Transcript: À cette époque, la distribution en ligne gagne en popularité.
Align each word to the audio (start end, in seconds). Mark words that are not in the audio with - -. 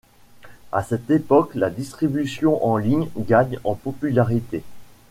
À 0.71 0.81
cette 0.81 1.11
époque, 1.11 1.53
la 1.53 1.69
distribution 1.69 2.65
en 2.65 2.75
ligne 2.77 3.07
gagne 3.17 3.59
en 3.63 3.75
popularité. 3.75 4.63